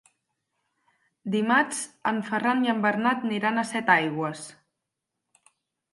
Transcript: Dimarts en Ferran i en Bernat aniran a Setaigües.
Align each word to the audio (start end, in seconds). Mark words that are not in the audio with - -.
Dimarts 1.35 1.83
en 2.13 2.21
Ferran 2.31 2.65
i 2.69 2.73
en 2.75 2.81
Bernat 2.89 3.23
aniran 3.29 3.61
a 3.65 3.69
Setaigües. 3.73 4.45